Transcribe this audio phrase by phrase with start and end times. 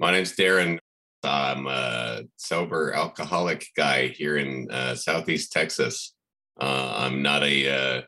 [0.00, 0.78] My name's Daran.
[1.24, 6.14] I'm a sober alcoholic guy here in uh, Southeast Texas.
[6.60, 8.02] Uh, I'm not a uh,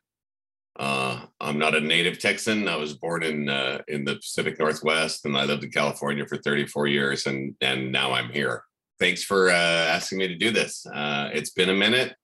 [0.78, 2.68] uh, I'm not a native Texan.
[2.68, 6.36] I was born in uh, in the Pacific Northwest, and I lived in California for
[6.36, 8.62] 34 years, and and now I'm here.
[9.00, 10.86] Thanks for uh, asking me to do this.
[10.86, 12.14] Uh, it's been a minute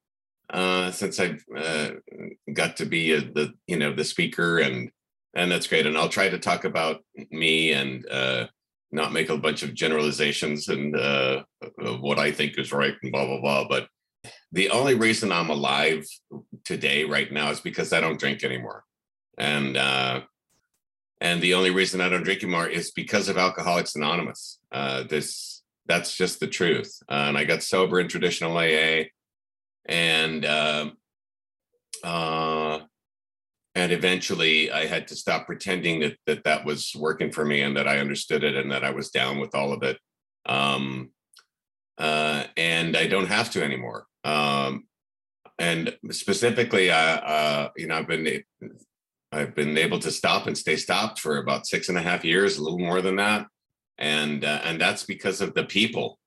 [0.51, 1.91] uh, since I uh,
[2.53, 4.93] got to be a, the you know the speaker, and
[5.35, 5.87] and that's great.
[5.87, 8.47] And I'll try to talk about me and uh,
[8.97, 11.45] not make a bunch of generalizations and uh,
[12.01, 13.69] what I think is right and blah blah blah.
[13.69, 13.89] But
[14.51, 16.05] the only reason I'm alive
[16.65, 18.83] today, right now, is because I don't drink anymore,
[19.39, 20.23] and uh,
[21.21, 24.59] and the only reason I don't drink anymore is because of Alcoholics Anonymous.
[24.73, 26.99] Uh, this that's just the truth.
[27.09, 29.05] Uh, and I got sober in traditional AA,
[29.87, 30.91] and uh,
[32.03, 32.81] uh,
[33.77, 37.77] and eventually I had to stop pretending that that that was working for me and
[37.77, 39.99] that I understood it and that I was down with all of it.
[40.47, 41.11] Um,
[41.99, 44.07] uh, and I don't have to anymore.
[44.25, 44.85] Um,
[45.59, 48.43] and specifically, uh, uh, you know, I've been
[49.31, 52.57] I've been able to stop and stay stopped for about six and a half years,
[52.57, 53.47] a little more than that,
[53.99, 56.19] and uh, and that's because of the people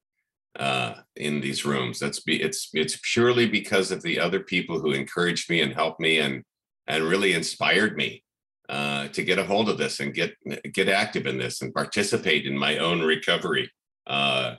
[0.60, 1.98] uh, in these rooms.
[2.00, 6.00] That's be it's it's purely because of the other people who encouraged me and helped
[6.00, 6.44] me and
[6.90, 8.24] and really inspired me
[8.68, 10.36] uh, to get a hold of this and get
[10.74, 13.72] get active in this and participate in my own recovery.
[14.06, 14.56] Uh,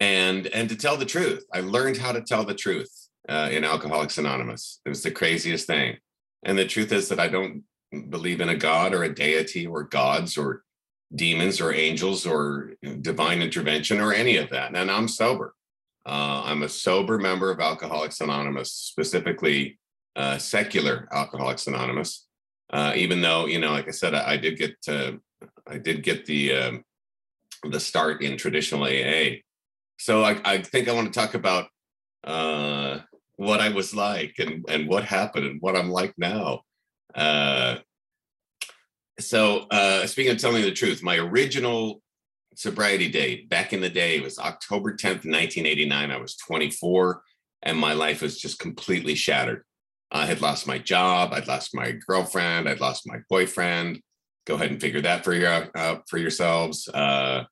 [0.00, 3.64] and and to tell the truth, I learned how to tell the truth uh, in
[3.64, 4.80] Alcoholics Anonymous.
[4.84, 5.96] It was the craziest thing.
[6.44, 7.64] And the truth is that I don't
[8.10, 10.62] believe in a god or a deity or gods or
[11.14, 14.74] demons or angels or divine intervention or any of that.
[14.74, 15.54] And I'm sober.
[16.04, 19.78] Uh, I'm a sober member of Alcoholics Anonymous, specifically
[20.16, 22.26] uh, secular Alcoholics Anonymous.
[22.72, 24.74] Uh, even though you know, like I said, I, I did get
[25.68, 26.84] I did get the um,
[27.70, 29.40] the start in traditional AA.
[29.98, 31.68] So I, I think I want to talk about
[32.24, 32.98] uh,
[33.36, 36.62] what I was like and and what happened and what I'm like now.
[37.14, 37.76] Uh,
[39.18, 42.02] so uh, speaking of telling the truth, my original
[42.54, 46.10] sobriety date back in the day was October 10th, 1989.
[46.10, 47.22] I was 24
[47.62, 49.64] and my life was just completely shattered.
[50.10, 51.32] I had lost my job.
[51.32, 52.68] I'd lost my girlfriend.
[52.68, 54.00] I'd lost my boyfriend.
[54.46, 56.88] Go ahead and figure that for your uh, for yourselves.
[56.88, 57.44] Uh,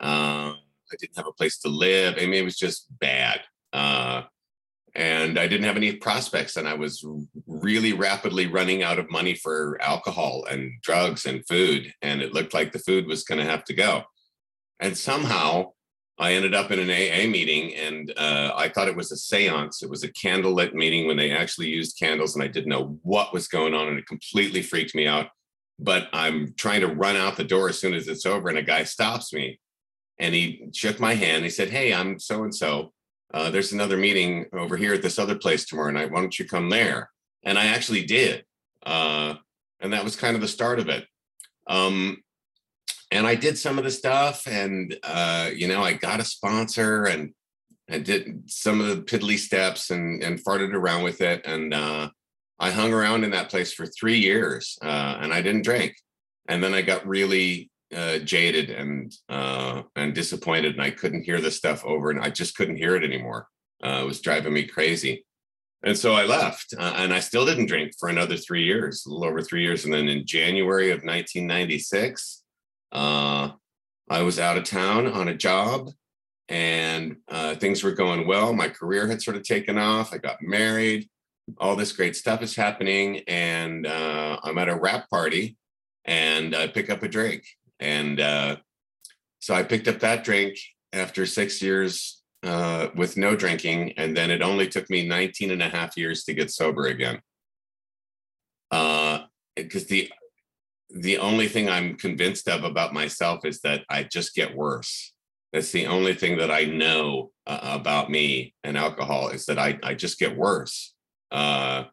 [0.00, 0.52] uh,
[0.90, 2.14] I didn't have a place to live.
[2.16, 3.40] I mean, it was just bad.
[3.72, 4.22] Uh,
[4.94, 7.04] and I didn't have any prospects, and I was
[7.46, 12.54] really rapidly running out of money for alcohol and drugs and food, and it looked
[12.54, 14.02] like the food was going to have to go.
[14.80, 15.72] And somehow,
[16.20, 19.82] I ended up in an AA meeting, and uh, I thought it was a séance.
[19.82, 23.32] It was a candlelit meeting when they actually used candles, and I didn't know what
[23.32, 25.28] was going on, and it completely freaked me out.
[25.78, 28.62] But I'm trying to run out the door as soon as it's over, and a
[28.62, 29.60] guy stops me,
[30.18, 31.44] and he shook my hand.
[31.44, 32.92] He said, "Hey, I'm so and so."
[33.50, 36.10] there's another meeting over here at this other place tomorrow night.
[36.10, 37.10] Why don't you come there?
[37.44, 38.44] And I actually did.
[38.84, 39.34] Uh,
[39.80, 41.06] and that was kind of the start of it.
[41.66, 42.22] Um,
[43.10, 47.06] and I did some of the stuff and, uh, you know, I got a sponsor
[47.06, 47.32] and
[47.90, 51.46] I did some of the piddly steps and, and farted around with it.
[51.46, 52.10] And uh,
[52.58, 55.94] I hung around in that place for three years uh, and I didn't drink.
[56.48, 61.40] And then I got really uh, jaded and uh, and disappointed, and I couldn't hear
[61.40, 63.48] the stuff over, and I just couldn't hear it anymore.
[63.82, 65.24] Uh, it was driving me crazy,
[65.82, 69.24] and so I left, and I still didn't drink for another three years, a little
[69.24, 72.42] over three years, and then in January of 1996,
[72.92, 73.50] uh,
[74.10, 75.90] I was out of town on a job,
[76.48, 78.52] and uh, things were going well.
[78.52, 80.12] My career had sort of taken off.
[80.12, 81.08] I got married.
[81.58, 85.56] All this great stuff is happening, and uh, I'm at a wrap party,
[86.04, 87.44] and I pick up a drink
[87.80, 88.56] and uh,
[89.38, 90.58] so I picked up that drink
[90.92, 93.92] after six years uh, with no drinking.
[93.96, 97.20] And then it only took me 19 and a half years to get sober again.
[98.70, 100.12] Because uh, the,
[100.90, 105.12] the only thing I'm convinced of about myself is that I just get worse.
[105.52, 109.78] That's the only thing that I know uh, about me and alcohol is that I,
[109.82, 110.94] I just get worse.
[111.30, 111.84] Uh,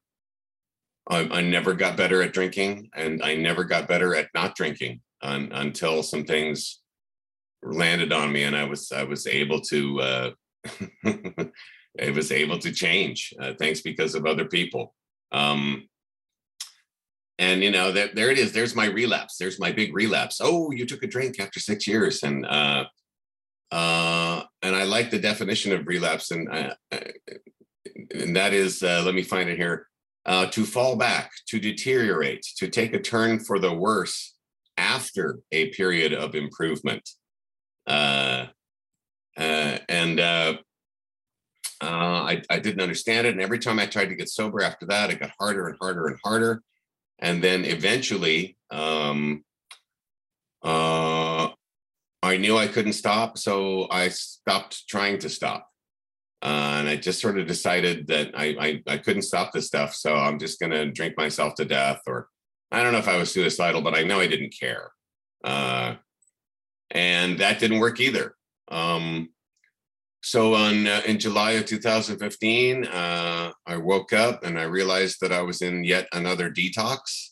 [1.10, 5.02] I, I, never got better at drinking and I never got better at not drinking
[5.22, 6.82] un, until some things
[7.62, 10.30] landed on me and I was I was able to uh,
[11.06, 14.96] I was able to change uh, thanks because of other people.
[15.32, 15.90] Um,
[17.40, 18.52] and you know that there it is.
[18.52, 19.38] There's my relapse.
[19.38, 20.40] There's my big relapse.
[20.42, 22.86] Oh, you took a drink after six years, and uh,
[23.72, 26.74] uh, and I like the definition of relapse, and uh,
[28.14, 29.88] and that is uh, let me find it here.
[30.26, 34.36] Uh, to fall back, to deteriorate, to take a turn for the worse,
[34.78, 37.10] after a period of improvement.
[37.88, 38.48] Uh,
[39.38, 40.58] uh, and uh,
[41.82, 43.34] uh, I, I didn't understand it.
[43.34, 46.08] And every time I tried to get sober after that, it got harder and harder
[46.08, 46.62] and harder.
[47.20, 49.44] And then eventually, um,
[50.64, 51.50] uh,
[52.22, 53.38] I knew I couldn't stop.
[53.38, 55.70] So I stopped trying to stop.
[56.42, 59.96] Uh, and I just sort of decided that I, I, I couldn't stop this stuff.
[59.96, 62.02] So I'm just going to drink myself to death.
[62.08, 62.28] Or
[62.72, 64.92] I don't know if I was suicidal, but I know I didn't care.
[65.44, 65.96] Uh,
[66.92, 68.36] and that didn't work either.
[68.70, 69.30] Um,
[70.26, 75.32] so on uh, in July of 2015, uh, I woke up and I realized that
[75.32, 77.30] I was in yet another detox,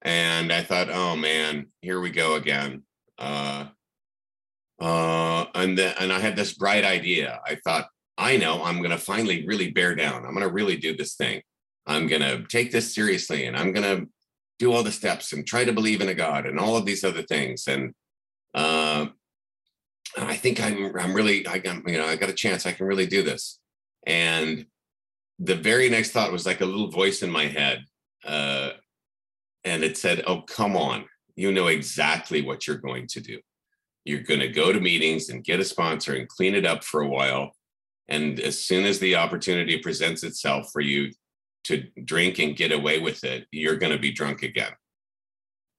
[0.00, 2.84] and I thought, oh man, here we go again.
[3.18, 3.66] Uh,
[4.80, 7.40] uh, and then and I had this bright idea.
[7.46, 10.24] I thought, I know, I'm going to finally really bear down.
[10.24, 11.42] I'm going to really do this thing.
[11.86, 14.08] I'm going to take this seriously, and I'm going to
[14.58, 17.04] do all the steps and try to believe in a God and all of these
[17.04, 17.66] other things.
[17.66, 17.92] And
[18.54, 19.08] uh,
[20.16, 22.86] I think I'm I'm really I got you know I got a chance I can
[22.86, 23.58] really do this.
[24.06, 24.66] And
[25.38, 27.84] the very next thought was like a little voice in my head,
[28.24, 28.70] uh,
[29.64, 31.04] and it said, "Oh come on,
[31.36, 33.40] you know exactly what you're going to do.
[34.04, 37.02] You're going to go to meetings and get a sponsor and clean it up for
[37.02, 37.52] a while,
[38.08, 41.12] and as soon as the opportunity presents itself for you
[41.64, 44.72] to drink and get away with it, you're going to be drunk again."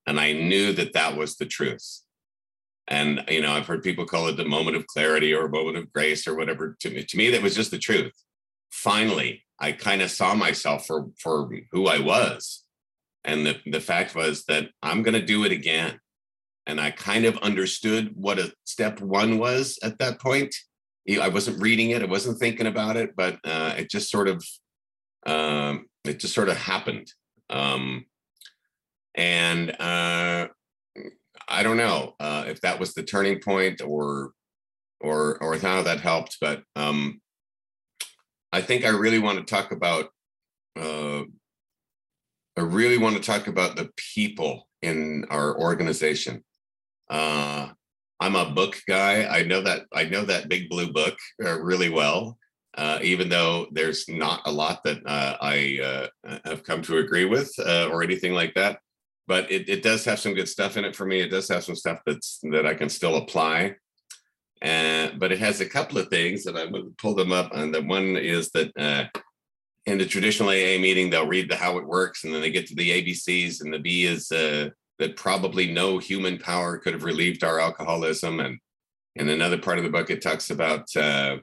[0.06, 2.02] And I knew that that was the truth
[2.92, 5.78] and you know, I've heard people call it the moment of clarity or a moment
[5.78, 6.76] of grace or whatever.
[6.80, 8.12] To me, to me, that was just the truth.
[8.70, 12.64] Finally, I kind of saw myself for for who I was,
[13.24, 15.98] and the the fact was that I'm going to do it again.
[16.66, 20.54] And I kind of understood what a step one was at that point.
[21.20, 24.44] I wasn't reading it, I wasn't thinking about it, but uh, it just sort of
[25.26, 27.10] um, it just sort of happened.
[27.48, 28.04] Um,
[29.14, 30.48] and uh,
[31.48, 34.32] I don't know uh, if that was the turning point or
[35.00, 37.20] or or how that helped, but um,
[38.52, 40.10] I think I really want to talk about.
[40.78, 41.22] Uh,
[42.56, 46.44] I really want to talk about the people in our organization.
[47.10, 47.68] Uh,
[48.20, 49.24] I'm a book guy.
[49.24, 52.38] I know that I know that big blue book uh, really well.
[52.74, 57.26] Uh, even though there's not a lot that uh, I uh, have come to agree
[57.26, 58.78] with uh, or anything like that
[59.26, 61.20] but it, it does have some good stuff in it for me.
[61.20, 63.76] It does have some stuff that's that I can still apply.
[64.60, 67.54] And but it has a couple of things that I would pull them up.
[67.54, 69.06] And the one is that uh,
[69.86, 72.66] in the traditional AA meeting, they'll read the how it works, and then they get
[72.68, 77.04] to the ABCs, and the B is uh, that probably no human power could have
[77.04, 78.38] relieved our alcoholism.
[78.38, 78.58] And
[79.16, 81.38] in another part of the book, it talks about uh,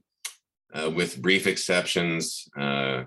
[0.73, 3.03] uh with brief exceptions, uh,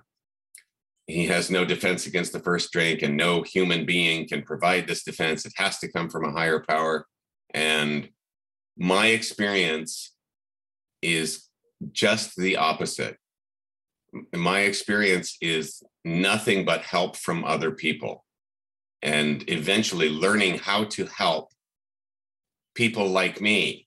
[1.06, 5.02] he has no defense against the first drink, and no human being can provide this
[5.02, 5.44] defense.
[5.44, 7.06] It has to come from a higher power.
[7.52, 8.08] And
[8.76, 10.14] my experience
[11.02, 11.48] is
[11.90, 13.16] just the opposite.
[14.34, 18.24] My experience is nothing but help from other people
[19.02, 21.50] and eventually learning how to help
[22.74, 23.86] people like me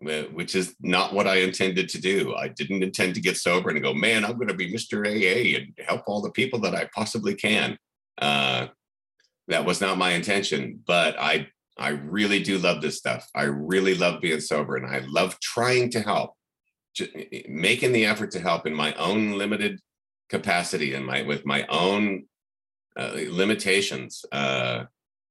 [0.00, 2.34] which is not what I intended to do.
[2.34, 5.06] I didn't intend to get sober and go, man, I'm going to be Mr.
[5.06, 7.76] AA and help all the people that I possibly can.
[8.16, 8.68] Uh,
[9.48, 13.26] that was not my intention, but I I really do love this stuff.
[13.34, 16.34] I really love being sober, and I love trying to help,
[17.48, 19.80] making the effort to help in my own limited
[20.28, 22.24] capacity and my with my own
[22.98, 24.24] uh, limitations.
[24.30, 24.84] Uh,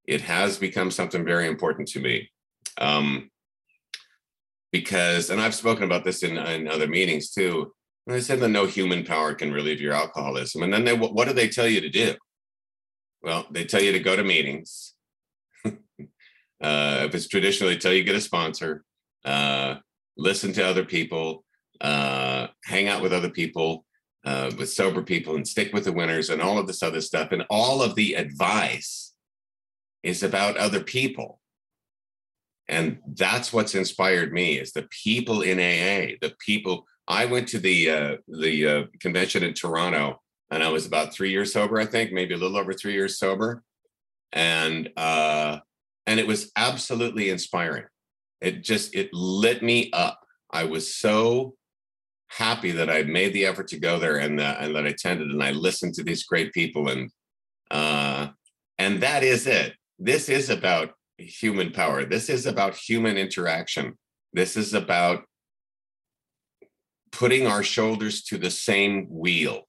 [0.06, 2.30] it has become something very important to me.
[2.80, 3.30] Um,
[4.72, 7.74] because, and I've spoken about this in, in other meetings too.
[8.08, 10.64] And I said that no human power can relieve your alcoholism.
[10.64, 12.16] And then they, what do they tell you to do?
[13.22, 14.94] Well, they tell you to go to meetings.
[15.66, 15.72] uh,
[16.62, 18.84] if it's traditionally, tell you get a sponsor,
[19.26, 19.76] uh,
[20.18, 21.44] listen to other people,
[21.82, 23.86] uh, hang out with other people,
[24.26, 27.32] uh, with sober people, and stick with the winners, and all of this other stuff.
[27.32, 29.14] And all of the advice
[30.04, 31.40] is about other people
[32.70, 37.60] and that's what's inspired me is the people in aa the people i went to
[37.60, 40.22] the uh, the uh, convention in toronto
[40.52, 43.18] and i was about three years sober i think maybe a little over three years
[43.18, 43.64] sober.
[44.32, 45.60] And uh
[46.06, 47.86] and it was absolutely inspiring.
[48.42, 50.20] It just it lit me up.
[50.52, 51.56] I was so
[52.28, 55.32] happy that i made the effort to go there and that and that i attended
[55.32, 57.10] and i listened to these great people and
[57.72, 58.28] uh
[58.78, 59.74] and that is it.
[59.98, 62.06] This is about human power.
[62.06, 63.98] This is about human interaction.
[64.34, 65.24] This is about
[67.12, 69.68] putting our shoulders to the same wheel.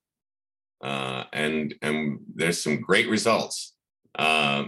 [0.83, 3.75] Uh, and and there's some great results.
[4.17, 4.65] Uh,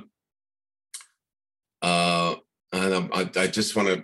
[1.82, 2.36] uh,
[2.72, 4.04] and I, I just want to,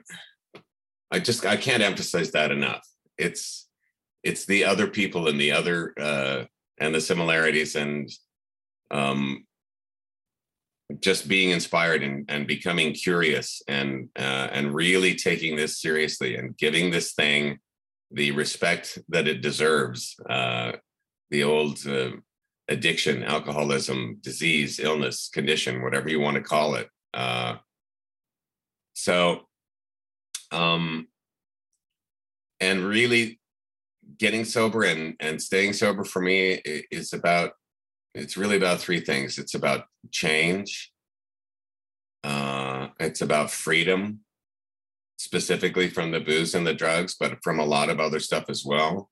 [1.12, 2.86] I just, I can't emphasize that enough.
[3.18, 3.68] It's,
[4.24, 6.44] it's the other people and the other, uh,
[6.78, 8.12] and the similarities and,
[8.92, 9.46] um,
[11.00, 16.58] just being inspired and, and becoming curious and uh, and really taking this seriously and
[16.58, 17.60] giving this thing
[18.12, 20.16] the respect that it deserves.
[20.28, 20.74] Uh,
[21.30, 22.10] the old uh,
[22.70, 26.90] addiction, alcoholism, disease, illness, condition, whatever you want to call it.
[27.14, 27.58] Uh,
[28.94, 29.42] so,
[30.52, 31.08] um,
[32.60, 33.40] and really
[34.18, 36.60] getting sober and and staying sober for me
[36.92, 37.54] is about
[38.20, 39.38] it's really about three things.
[39.38, 40.92] It's about change.
[42.24, 44.20] Uh, it's about freedom,
[45.18, 48.66] specifically from the booze and the drugs, but from a lot of other stuff as
[48.66, 49.10] well.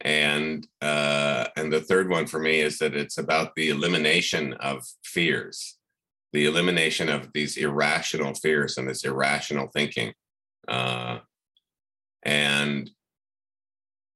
[0.00, 4.84] And uh, and the third one for me is that it's about the elimination of
[5.04, 5.78] fears,
[6.32, 10.12] the elimination of these irrational fears and this irrational thinking.
[10.66, 11.18] Uh,
[12.24, 12.90] and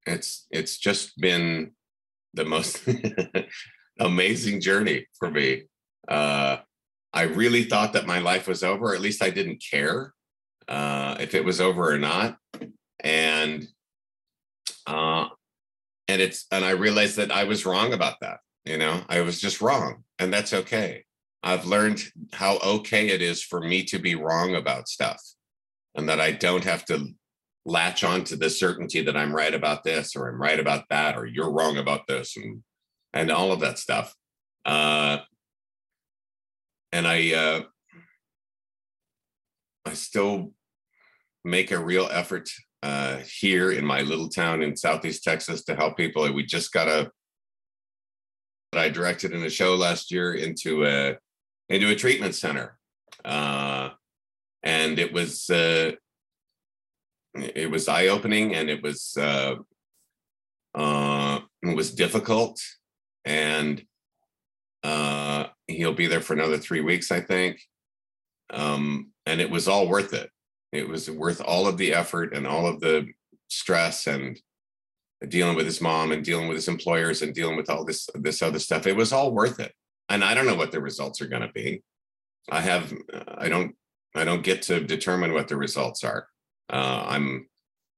[0.07, 1.73] it's it's just been
[2.35, 2.83] the most
[3.99, 5.65] amazing journey for me.
[6.09, 6.59] Uh,
[7.13, 8.95] I really thought that my life was over.
[8.95, 10.13] At least I didn't care
[10.69, 12.37] uh, if it was over or not.
[13.01, 13.67] And
[14.87, 15.29] uh,
[16.09, 18.39] and it's and I realized that I was wrong about that.
[18.65, 21.05] You know, I was just wrong, and that's okay.
[21.43, 25.23] I've learned how okay it is for me to be wrong about stuff,
[25.95, 27.15] and that I don't have to
[27.65, 31.17] latch on to the certainty that I'm right about this or I'm right about that
[31.17, 32.63] or you're wrong about this and
[33.17, 34.15] and all of that stuff.
[34.65, 35.19] Uh,
[36.93, 37.63] and I, uh,
[39.87, 40.53] I still
[41.45, 42.49] make a real effort
[42.83, 46.31] uh, here in my little town in Southeast Texas to help people.
[46.33, 47.11] We just got a,
[48.73, 51.17] I directed in a show last year into a
[51.69, 52.79] into a treatment center,
[53.25, 53.91] uh,
[54.63, 55.93] and it was uh,
[57.35, 59.55] it was eye opening and it was uh,
[60.75, 62.61] uh, it was difficult
[63.27, 63.85] and
[64.83, 67.61] uh, he'll be there for another three weeks, I think.
[68.51, 70.31] Um, and it was all worth it.
[70.73, 73.09] It was worth all of the effort and all of the
[73.49, 74.41] stress and
[75.29, 78.43] dealing with his mom and dealing with his employers and dealing with all this this
[78.43, 78.87] other stuff.
[78.87, 79.73] It was all worth it.
[80.09, 81.83] And I don't know what the results are going to be.
[82.49, 82.93] I have
[83.27, 83.75] I don't
[84.15, 86.29] I don't get to determine what the results are.
[86.71, 87.49] Uh, I'm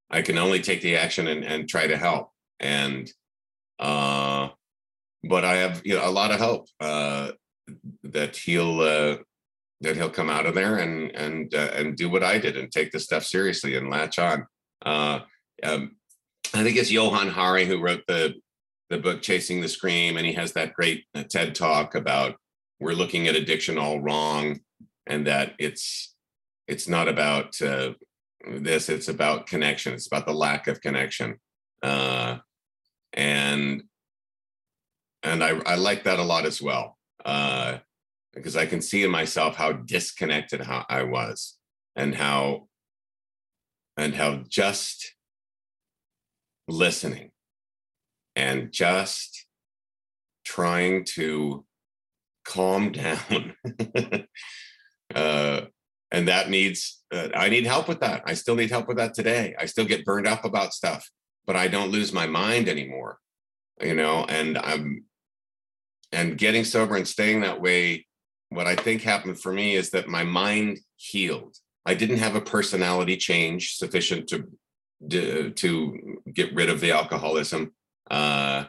[0.09, 2.31] I can only take the action and, and try to help.
[2.59, 3.11] And
[3.79, 4.49] uh,
[5.23, 7.31] but I have you know a lot of hope uh,
[8.03, 9.17] that he'll uh,
[9.81, 12.71] that he'll come out of there and and uh, and do what I did and
[12.71, 14.45] take the stuff seriously and latch on.
[14.85, 15.19] Uh,
[15.63, 15.95] um,
[16.53, 18.35] I think it's Johann Hari who wrote the
[18.89, 22.35] the book Chasing the Scream, and he has that great uh, TED talk about
[22.79, 24.59] we're looking at addiction all wrong,
[25.05, 26.15] and that it's
[26.67, 27.93] it's not about uh,
[28.47, 29.93] this; it's about connection.
[29.93, 31.39] It's about the lack of connection,
[31.83, 32.37] uh,
[33.13, 33.83] and
[35.23, 37.79] and I, I like that a lot as well uh,
[38.33, 41.57] because I can see in myself how disconnected how I was
[41.95, 42.67] and how
[43.97, 45.15] and how just
[46.67, 47.31] listening
[48.35, 49.45] and just
[50.45, 51.65] trying to
[52.45, 53.55] calm down
[55.15, 55.61] uh,
[56.11, 58.21] and that needs uh, i need help with that.
[58.25, 59.55] I still need help with that today.
[59.59, 61.09] I still get burned up about stuff
[61.49, 63.17] but i don't lose my mind anymore
[63.81, 65.03] you know and i'm
[66.11, 68.05] and getting sober and staying that way
[68.49, 71.55] what i think happened for me is that my mind healed.
[71.85, 74.47] I didn't have a personality change sufficient to
[75.51, 77.71] to get rid of the alcoholism.
[78.11, 78.65] Uh,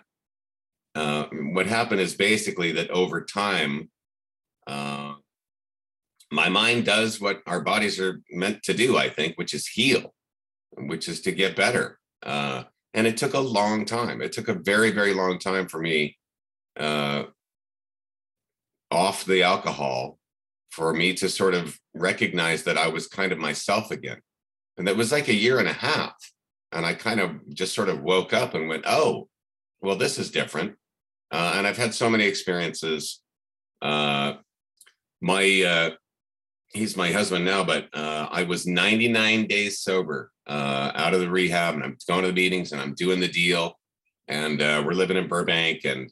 [0.94, 3.90] uh, what happened is basically that over time
[4.68, 5.14] uh,
[6.30, 10.14] my mind does what our bodies are meant to do i think which is heal
[10.76, 11.98] which is to get better.
[12.22, 14.20] Uh, and it took a long time.
[14.22, 16.16] It took a very very long time for me
[16.78, 17.24] uh,
[18.90, 20.18] off the alcohol
[20.70, 24.20] for me to sort of recognize that I was kind of myself again.
[24.78, 26.14] And that was like a year and a half.
[26.72, 29.28] And I kind of just sort of woke up and went, oh,
[29.80, 30.76] well, this is different.
[31.32, 33.20] Uh, and I've had so many experiences.
[33.82, 34.34] Uh,
[35.20, 35.90] my, uh,
[36.72, 41.30] he's my husband now, but uh, I was 99 days sober uh, out of the
[41.30, 43.74] rehab and I'm going to the meetings and I'm doing the deal.
[44.28, 46.10] And uh, we're living in Burbank and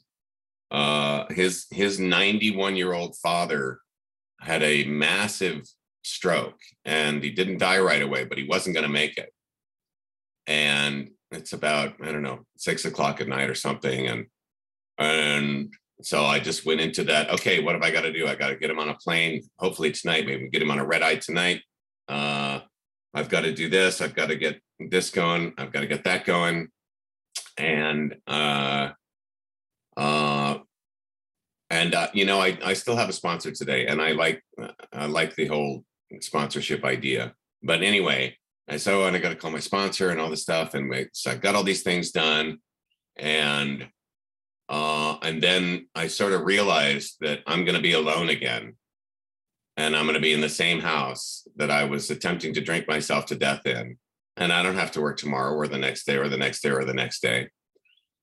[0.71, 3.79] uh, his his 91 year old father
[4.41, 5.67] had a massive
[6.03, 9.33] stroke and he didn't die right away, but he wasn't going to make it.
[10.47, 14.25] And it's about I don't know six o'clock at night or something, and
[14.97, 17.29] and so I just went into that.
[17.29, 18.27] Okay, what have I got to do?
[18.27, 19.43] I got to get him on a plane.
[19.59, 20.25] Hopefully tonight.
[20.25, 21.61] Maybe get him on a red eye tonight.
[22.07, 22.61] Uh,
[23.13, 24.01] I've got to do this.
[24.01, 25.53] I've got to get this going.
[25.57, 26.69] I've got to get that going.
[27.57, 28.91] And uh,
[29.97, 29.99] uh,
[31.79, 34.43] and uh, you know, I I still have a sponsor today, and I like
[34.91, 35.85] I like the whole
[36.19, 37.33] sponsorship idea.
[37.63, 40.41] But anyway, I said, oh, and I got to call my sponsor and all this
[40.41, 42.59] stuff, and so I got all these things done,
[43.17, 43.87] and
[44.67, 48.75] uh, and then I sort of realized that I'm going to be alone again.
[49.77, 52.85] And I'm going to be in the same house that I was attempting to drink
[52.85, 53.97] myself to death in.
[54.35, 56.71] And I don't have to work tomorrow or the next day or the next day
[56.71, 57.47] or the next day.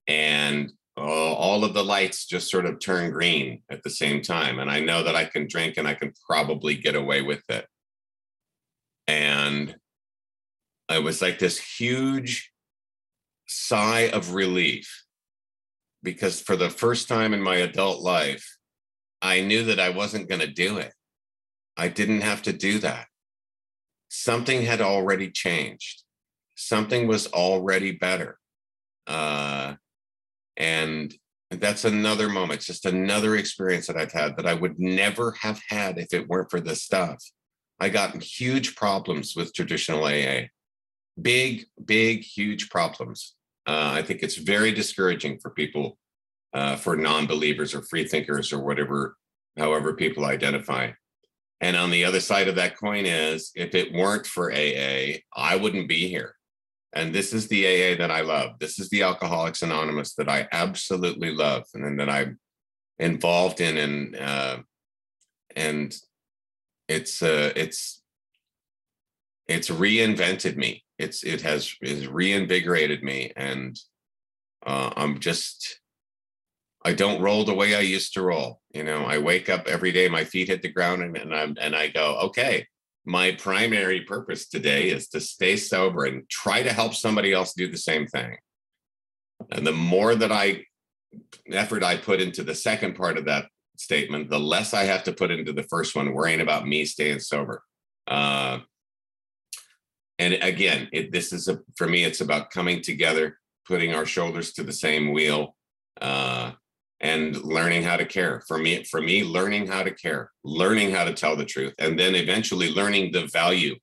[0.06, 4.58] And uh, all of the lights just sort of turn green at the same time.
[4.58, 7.66] And I know that I can drink and I can probably get away with it.
[9.06, 9.76] And
[10.90, 12.50] it was like this huge
[13.46, 15.04] sigh of relief
[16.02, 18.56] because for the first time in my adult life,
[19.20, 20.92] I knew that I wasn't going to do it.
[21.76, 23.06] I didn't have to do that.
[24.08, 26.04] Something had already changed.
[26.54, 28.38] Something was already better.
[29.06, 29.74] Uh,
[30.56, 31.14] and
[31.50, 35.98] that's another moment, just another experience that I've had that I would never have had
[35.98, 37.22] if it weren't for this stuff.
[37.78, 40.48] I got huge problems with traditional AA.
[41.20, 43.34] Big, big, huge problems.
[43.66, 45.98] Uh, I think it's very discouraging for people,
[46.52, 49.16] uh, for non-believers or free thinkers or whatever,
[49.56, 50.90] however people identify.
[51.60, 55.56] And on the other side of that coin is, if it weren't for AA, I
[55.56, 56.34] wouldn't be here.
[56.92, 58.58] And this is the AA that I love.
[58.58, 62.38] This is the Alcoholics Anonymous that I absolutely love, and that I'm
[62.98, 64.58] involved in, and uh,
[65.54, 65.94] and
[66.88, 68.02] it's uh, it's
[69.48, 73.78] it's reinvented me it's it has is reinvigorated me and
[74.66, 75.80] uh, i'm just
[76.84, 79.92] i don't roll the way i used to roll you know i wake up every
[79.92, 82.66] day my feet hit the ground and, and i'm and i go okay
[83.06, 87.70] my primary purpose today is to stay sober and try to help somebody else do
[87.70, 88.36] the same thing.
[89.52, 90.64] And the more that i
[91.50, 93.46] effort i put into the second part of that
[93.78, 97.20] statement the less i have to put into the first one worrying about me staying
[97.20, 97.62] sober.
[98.08, 98.58] Uh,
[100.18, 104.52] and again it, this is a for me it's about coming together putting our shoulders
[104.52, 105.54] to the same wheel
[106.00, 106.52] uh,
[107.00, 111.04] and learning how to care for me for me learning how to care learning how
[111.04, 113.74] to tell the truth and then eventually learning the value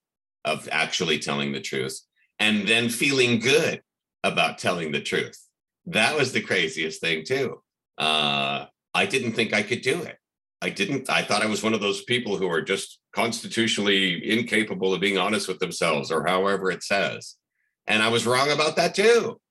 [0.46, 2.02] of actually telling the truth
[2.40, 3.82] and then feeling good
[4.24, 5.38] about telling the truth
[5.86, 7.62] that was the craziest thing too
[7.98, 10.18] uh, i didn't think i could do it
[10.64, 14.94] I didn't, I thought I was one of those people who are just constitutionally incapable
[14.94, 17.36] of being honest with themselves or however it says.
[17.86, 19.42] And I was wrong about that too.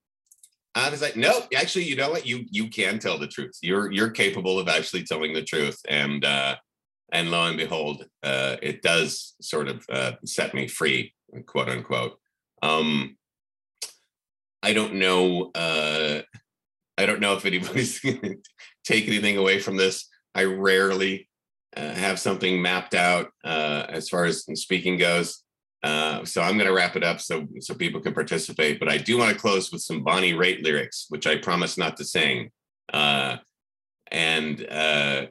[0.74, 2.26] I was like, nope, actually, you know what?
[2.26, 3.58] You you can tell the truth.
[3.60, 5.78] You're you're capable of actually telling the truth.
[5.88, 6.56] And uh
[7.12, 11.14] and lo and behold, uh it does sort of uh set me free,
[11.46, 12.18] quote unquote.
[12.62, 13.16] Um
[14.62, 16.22] I don't know uh
[16.96, 18.36] I don't know if anybody's gonna
[18.84, 20.08] take anything away from this.
[20.34, 21.28] I rarely
[21.76, 25.42] uh, have something mapped out uh, as far as speaking goes.
[25.82, 28.78] Uh, so I'm going to wrap it up so so people can participate.
[28.78, 31.96] But I do want to close with some Bonnie Raitt lyrics, which I promise not
[31.96, 32.50] to sing.
[32.92, 33.38] Uh,
[34.10, 35.26] and uh,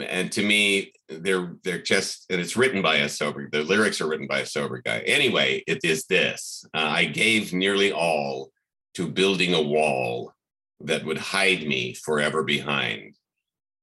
[0.00, 3.48] and to me, they're they're just and it's written by a sober.
[3.50, 4.98] The lyrics are written by a sober guy.
[5.00, 8.50] Anyway, it is this: uh, I gave nearly all
[8.94, 10.32] to building a wall
[10.80, 13.16] that would hide me forever behind.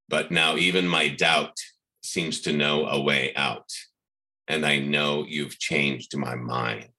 [0.09, 1.57] But now even my doubt
[2.03, 3.69] seems to know a way out.
[4.51, 6.89] And I know you've changed my mind.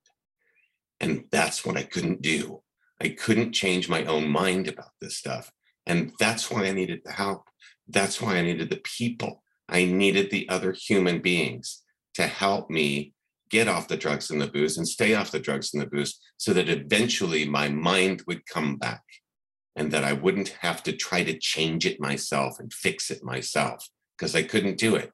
[1.00, 2.62] And that's what I couldn't do.
[2.98, 5.52] I couldn't change my own mind about this stuff.
[5.84, 7.42] And that's why I needed the help.
[7.86, 9.42] That's why I needed the people.
[9.68, 11.82] I needed the other human beings
[12.14, 13.12] to help me
[13.50, 16.18] get off the drugs and the booze and stay off the drugs and the booze
[16.38, 19.02] so that eventually my mind would come back
[19.76, 23.86] and that I wouldn't have to try to change it myself and fix it myself
[24.16, 25.12] because I couldn't do it,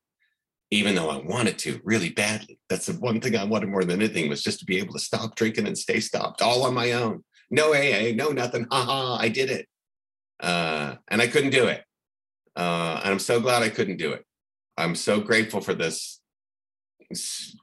[0.70, 2.58] even though I wanted to really badly.
[2.68, 4.98] That's the one thing I wanted more than anything was just to be able to
[4.98, 7.24] stop drinking and stay stopped all on my own.
[7.50, 8.66] No AA, no nothing.
[8.70, 9.66] Ha ha, I did it.
[10.40, 11.84] Uh, and I couldn't do it.
[12.54, 14.24] Uh, and I'm so glad I couldn't do it.
[14.76, 16.20] I'm so grateful for this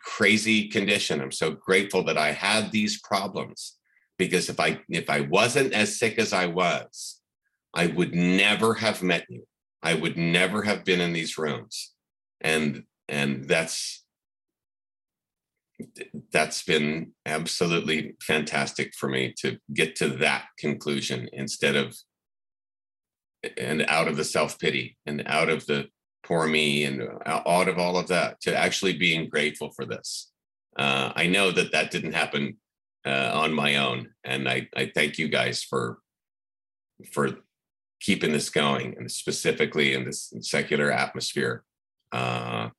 [0.04, 1.22] crazy condition.
[1.22, 3.78] I'm so grateful that I had these problems
[4.18, 7.22] because if I if I wasn't as sick as I was,
[7.74, 9.46] I would never have met you.
[9.84, 11.94] I would never have been in these rooms.
[12.42, 14.04] And and that's
[16.32, 21.96] that's been absolutely fantastic for me to get to that conclusion instead of
[23.58, 25.88] and out of the self pity and out of the
[26.24, 30.32] poor me and out of all of that to actually being grateful for this.
[30.78, 32.58] Uh, I know that that didn't happen
[33.06, 36.00] uh, on my own, and I, I thank you guys for
[37.14, 37.30] for
[38.02, 41.64] keeping this going, and specifically in this secular atmosphere.
[42.12, 42.70] Uh,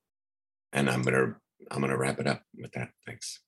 [0.77, 1.35] and I'm gonna
[1.71, 2.91] I'm gonna wrap it up with that.
[3.07, 3.41] Thanks.